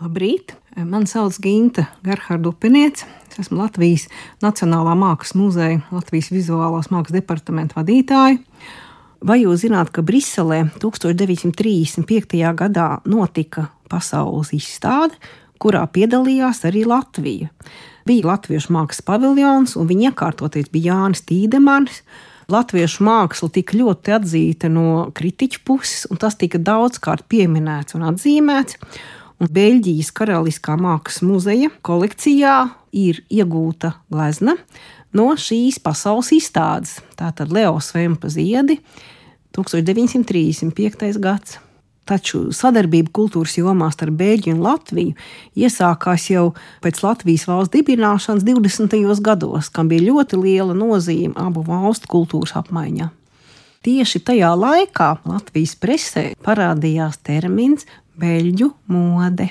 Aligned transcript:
Labrīt! 0.00 0.54
Mani 0.80 1.04
sauc 1.04 1.36
Ginta 1.44 1.82
Gerharda 2.00 2.48
Upeniece. 2.48 3.04
Es 3.28 3.42
esmu 3.42 3.58
Latvijas 3.58 4.06
Nacionālā 4.40 4.94
Mākslas 4.96 5.34
muzeja 5.36 5.82
Latvijas 5.92 6.30
vizuālās 6.32 6.88
mākslas 6.88 7.18
departamenta 7.18 7.76
vadītāja. 7.76 8.38
Vai 9.20 9.36
jūs 9.42 9.66
zināt, 9.66 9.90
ka 9.92 10.00
Briselē 10.00 10.62
1935. 10.80 12.40
gadā 12.62 12.86
notika 13.04 13.66
pasaules 13.92 14.54
izstāde, 14.56 15.20
kurā 15.60 15.84
piedalījās 15.92 16.64
arī 16.64 16.86
Latvija? 16.88 17.52
Bija 18.08 18.32
Latviešu 18.32 18.72
mākslas 18.72 19.04
paviljons, 19.04 19.76
un 19.76 19.92
viņa 19.92 20.14
iekārtoties 20.14 20.72
bija 20.72 20.94
Jānis 20.94 21.26
Tīdemans. 21.28 22.00
Latviešu 22.48 23.04
māksla 23.04 23.52
tika 23.52 23.76
ļoti 23.76 24.16
atzīta 24.16 24.72
no 24.72 25.10
kritiķu 25.12 25.60
puses, 25.60 26.08
un 26.08 26.16
tas 26.16 26.40
tika 26.40 26.56
daudzkārt 26.56 27.28
pieminēts 27.28 28.00
un 28.00 28.08
atzīmēts 28.08 28.80
un 29.40 29.48
Beļģijas 29.50 30.12
Karaliskā 30.16 30.76
mākslas 30.80 31.24
muzeja 31.24 31.70
kolekcijā 31.86 32.56
ir 32.96 33.22
iegūta 33.32 33.94
glezna 34.12 34.56
no 35.16 35.30
šīs 35.38 35.80
pasaules 35.82 36.30
izstādes. 36.36 36.98
Tātad 37.18 37.52
Leos 37.54 37.90
Vempa 37.94 38.30
ziedi 38.32 38.78
1935. 39.56 41.18
gads. 41.22 41.58
Taču 42.10 42.48
sadarbība 42.56 43.12
kultūras 43.14 43.54
jomā 43.54 43.86
starp 43.94 44.16
Beļģiju 44.18 44.56
un 44.56 44.64
Latviju 44.64 45.12
iesākās 45.62 46.26
jau 46.32 46.48
pēc 46.82 46.98
Latvijas 47.04 47.46
valsts 47.46 47.74
dibināšanas 47.76 48.46
20. 48.48 49.22
gados, 49.22 49.70
kam 49.70 49.92
bija 49.92 50.08
ļoti 50.08 50.40
liela 50.40 50.74
nozīme 50.74 51.36
abu 51.38 51.62
valstu 51.68 52.10
kultūras 52.10 52.56
apmaiņā. 52.58 53.12
Tieši 53.80 54.20
tajā 54.20 54.50
laikā 54.60 55.06
Latvijas 55.24 55.70
presē 55.80 56.22
parādījās 56.44 57.14
termins 57.24 57.86
beļģu 58.20 58.66
mode, 58.92 59.46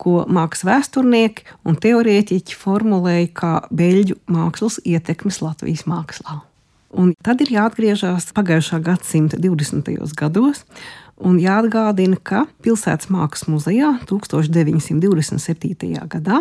ko 0.00 0.22
mākslas 0.32 0.64
vēsturnieki 0.64 1.44
un 1.68 1.76
teorētiķi 1.84 2.56
formulēja 2.56 3.26
kā 3.36 3.50
beļģu 3.68 4.16
mākslas 4.32 4.78
ietekmes 4.80 5.42
Latvijas 5.44 5.84
mākslā. 5.92 6.38
Un 6.96 7.12
tad 7.20 7.44
ir 7.44 7.52
jāatgriežas 7.52 8.30
pagājušā 8.32 8.80
gadsimta 8.80 9.36
20. 9.44 9.92
gados, 10.16 10.64
un 11.20 11.36
jāatgādina, 11.36 12.16
ka 12.16 12.46
Pilsētas 12.64 13.12
mākslas 13.12 13.44
muzejā 13.52 13.92
1927. 14.08 16.00
gadā 16.16 16.40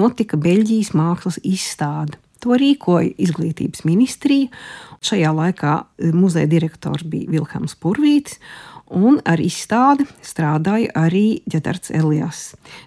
notika 0.00 0.40
Beļģijas 0.40 0.94
mākslas 0.96 1.42
izstāde. 1.44 2.16
To 2.40 2.56
rīkoja 2.56 3.12
izglītības 3.20 3.84
ministrija. 3.84 4.48
Šajā 5.04 5.30
laikā 5.36 5.74
muzeja 6.16 6.48
direktors 6.48 7.04
bija 7.08 7.30
Vilhelms 7.32 7.76
Purvītis, 7.80 8.38
un 8.90 9.20
ar 9.28 9.40
izstādi 9.40 10.06
strādāja 10.24 10.90
arī 10.98 11.40
Ģedards 11.50 11.92
Elijas. 11.94 12.40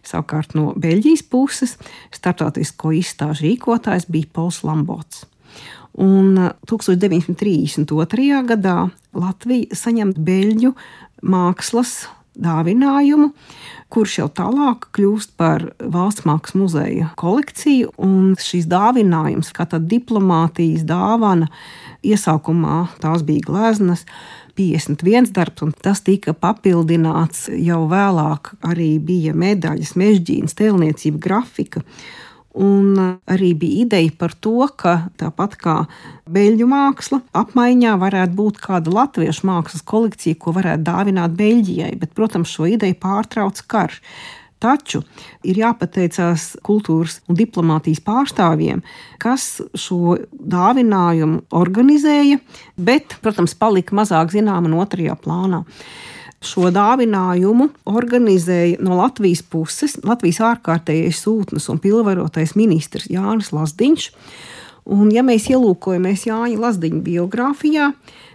Savukārt 0.05 0.55
no 0.57 0.73
Beļģijas 0.77 1.23
puses 1.31 1.77
starptautisko 2.13 2.93
izstāžu 2.99 3.47
rīkotājs 3.47 4.09
bija 4.11 4.31
Pols 4.33 4.63
Lambots. 4.67 5.23
Un 5.93 6.33
1932. 6.65 8.41
gadā 8.49 8.77
Latvija 9.13 9.77
saņem 9.77 10.15
Beļģu 10.17 10.73
mākslas 11.29 12.07
dāvinājumu, 12.39 13.31
kurš 13.93 14.17
jau 14.19 14.27
tālāk 14.33 14.87
kļūst 14.95 15.35
par 15.37 15.67
valsts 15.79 16.25
mākslas 16.27 16.57
muzeja 16.57 17.09
kolekciju. 17.19 17.91
Šīs 18.41 18.67
dāvinājums, 18.71 19.51
kā 19.53 19.67
tāda 19.69 19.85
diplomātijas 19.91 20.85
dāvana, 20.89 21.49
iesākumā 22.03 22.79
tās 23.03 23.25
bija 23.27 23.45
gleznas, 23.47 24.05
51 24.57 25.31
darbs, 25.33 25.63
un 25.65 25.71
tas 25.73 26.03
tika 26.05 26.33
papildināts 26.37 27.47
jau 27.57 27.83
vēlāk. 27.89 28.53
Arī 28.69 28.91
bija 29.01 29.33
medaļas, 29.37 29.95
mežģīnas, 29.97 30.57
tēlniecība, 30.59 31.21
grafika. 31.23 31.81
Un 32.53 32.99
arī 33.25 33.53
bija 33.57 33.81
ideja 33.81 34.11
par 34.17 34.35
to, 34.37 34.67
ka 34.77 35.07
tāpat 35.17 35.55
kā 35.57 35.75
beļģu 36.29 36.67
māksla, 36.69 37.23
apmaiņā 37.33 37.95
varētu 37.97 38.37
būt 38.37 38.61
kāda 38.61 38.93
latviešu 38.93 39.47
mākslas 39.49 39.81
kolekcija, 39.89 40.37
ko 40.37 40.53
varētu 40.53 40.85
dāvināt 40.85 41.33
Beļģijai. 41.39 41.95
Bet, 41.97 42.13
protams, 42.13 42.53
šo 42.53 42.69
ideju 42.75 42.99
pārtrauc 43.01 43.63
karš. 43.65 43.97
Taču 44.63 45.01
ir 45.43 45.57
jāpateicās 45.59 46.53
kultūras 46.63 47.17
un 47.27 47.35
diplomātijas 47.35 47.99
pārstāvjiem, 48.05 48.79
kas 49.19 49.57
šo 49.75 50.15
dāvinājumu 50.31 51.41
organizēja, 51.57 52.37
bet, 52.77 53.17
protams, 53.25 53.57
palika 53.59 53.97
mazāk 53.97 54.31
zināma 54.31 54.71
no 54.71 54.79
otrajā 54.85 55.17
plānā. 55.19 55.65
Šo 56.43 56.67
dāvinājumu 56.75 57.69
organizēja 57.87 58.81
no 58.83 58.97
Latvijas 58.99 59.43
puses 59.47 59.95
Latvijas 60.03 60.41
ārkārtējais 60.43 61.21
sūtnis 61.23 61.69
un 61.71 61.79
pilnvarotais 61.83 62.55
ministrs 62.59 63.07
Jānis 63.11 63.53
Lasdiņš. 63.55 64.09
Un, 64.91 65.07
ja 65.15 65.23
mēs 65.23 65.47
ielūkojamies 65.53 66.25
Jāņa 66.27 66.59
Lazdiņa 66.59 66.99
biogrāfijā, 67.05 67.93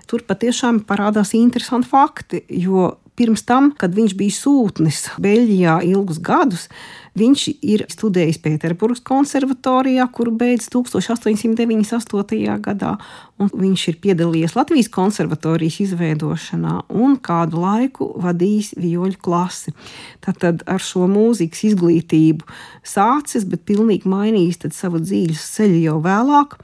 tur 0.08 0.24
patiešām 0.24 0.80
parādās 0.88 1.34
interesanti 1.36 1.90
fakti, 1.90 2.40
jo 2.48 2.94
Pirms 3.18 3.42
tam, 3.42 3.72
kad 3.74 3.96
viņš 3.96 4.12
bija 4.14 4.30
sūtnis 4.30 5.00
Beļģijā 5.18 5.80
ilgus 5.88 6.20
gadus, 6.22 6.68
viņš 7.18 7.44
ir 7.66 7.84
studējis 7.90 8.40
Pēterburgas 8.44 9.02
konservatorijā, 9.06 10.06
kuru 10.14 10.32
beidz 10.40 10.68
1898. 10.72 12.58
gadā, 12.64 12.92
un 13.38 13.50
viņš 13.52 13.86
ir 13.92 13.98
piedalījies 14.04 14.56
Latvijas 14.58 14.90
konservatorijas 14.94 15.80
izveidošanā 15.86 16.74
un 16.94 17.16
kādu 17.22 17.62
laiku 17.64 18.10
vadījis 18.22 18.74
vioļu 18.80 19.18
klasi. 19.22 19.74
Tātad 20.24 20.62
ar 20.66 20.82
šo 20.82 21.08
mūzikas 21.10 21.64
izglītību 21.72 22.46
sācis, 22.86 23.46
bet 23.48 23.66
pilnīgi 23.68 24.08
mainījis 24.08 24.68
savu 24.76 25.02
dzīves 25.02 25.50
ceļu 25.56 25.82
jau 25.88 25.98
vēlāk, 26.04 26.58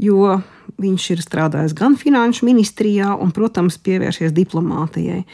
jo 0.00 0.40
Viņš 0.80 1.06
ir 1.14 1.20
strādājis 1.20 1.74
gan 1.76 1.96
finanšu 1.98 2.46
ministrijā, 2.48 3.10
un, 3.20 3.32
protams, 3.36 3.76
pievērsies 3.84 4.32
diplomātijai. 4.36 5.24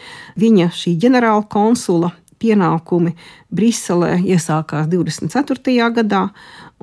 Viņa 0.41 0.71
šī 0.75 0.97
ģenerāla 1.05 1.45
konsula 1.53 2.11
pienākumi 2.43 3.15
Briselē 3.53 4.17
iesākās 4.21 4.89
24. 4.93 5.91
gadā, 5.97 6.27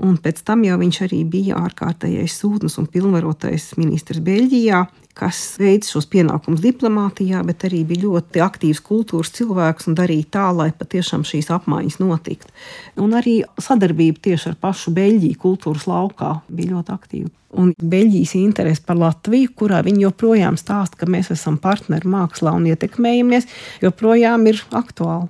un 0.01 0.17
pēc 0.17 0.41
tam 0.47 0.63
jau 0.65 0.79
viņš 0.81 0.99
arī 1.07 1.21
bija 1.29 1.59
ārkārtējais 1.61 2.39
sūtnis 2.41 2.79
un 2.81 2.89
pilnvarotais 2.89 3.73
ministrs 3.77 4.23
Beļģijā, 4.23 4.81
kas 5.13 5.41
veids 5.61 5.91
šos 5.93 6.07
pienākumus 6.09 6.63
diplomātijā, 6.63 7.43
bet 7.45 7.67
arī 7.67 7.83
bija 7.85 8.07
ļoti 8.07 8.41
aktīvs 8.41 8.81
kultūras 8.85 9.33
cilvēks 9.37 9.91
un 9.91 9.99
darīja 9.99 10.31
tā, 10.37 10.47
lai 10.57 10.71
patiešām 10.73 11.25
šīs 11.27 11.51
apmaiņas 11.53 11.99
notiktu. 12.01 12.49
Un 13.01 13.13
arī 13.19 13.41
sadarbība 13.61 14.25
tieši 14.29 14.53
ar 14.53 14.59
pašu 14.61 14.95
Beļģiju 14.97 15.39
kultūras 15.45 15.87
laukā 15.89 16.39
bija 16.49 16.73
ļoti 16.73 16.97
aktīva 16.97 17.33
un 17.59 17.73
Beļģijas 17.77 18.33
interese 18.39 18.83
par 18.85 18.97
Latviju, 18.99 19.51
kurā 19.57 19.83
viņi 19.85 20.07
joprojām 20.07 20.57
stāsta, 20.59 20.99
ka 20.99 21.09
mēs 21.09 21.31
esam 21.35 21.59
partneri 21.61 22.09
mākslā 22.09 22.55
un 22.57 22.67
ietekmējamies, 22.71 23.49
joprojām 23.83 24.47
ir 24.49 24.63
aktuāli. 24.73 25.29